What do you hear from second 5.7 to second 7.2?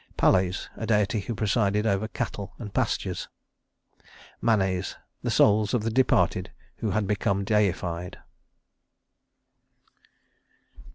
of the departed who had